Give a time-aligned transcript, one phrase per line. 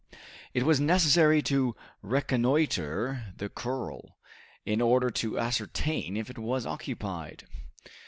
[0.55, 4.17] It was necessary to reconnoiter the corral,
[4.65, 7.45] in order to ascertain if it was occupied.